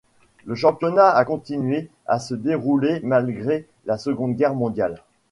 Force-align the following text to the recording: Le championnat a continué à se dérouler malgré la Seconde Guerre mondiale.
Le 0.45 0.55
championnat 0.55 1.09
a 1.09 1.23
continué 1.25 1.91
à 2.07 2.17
se 2.17 2.33
dérouler 2.33 3.01
malgré 3.03 3.67
la 3.85 3.99
Seconde 3.99 4.35
Guerre 4.35 4.55
mondiale. 4.55 5.03